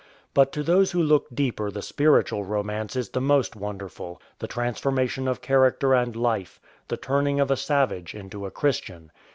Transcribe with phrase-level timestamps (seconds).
[0.33, 5.27] But to those who look deeper the spiritual romance is the most wonderful— the transformation
[5.27, 9.11] of character and life, the turning of a savage into a Christian.